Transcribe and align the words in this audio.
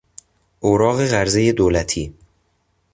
اوراق 0.59 1.01
قرضهی 1.05 1.51
دولتی 1.53 2.13